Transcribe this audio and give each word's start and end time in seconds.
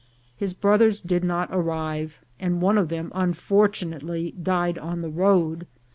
His 0.35 0.55
brothers 0.55 0.99
did 0.99 1.23
not 1.23 1.49
arrive, 1.51 2.21
and 2.39 2.59
one 2.59 2.79
of 2.79 2.89
them 2.89 3.11
unfortunately 3.13 4.31
died 4.41 4.79
on 4.79 5.03
the 5.03 5.11
road. 5.11 5.67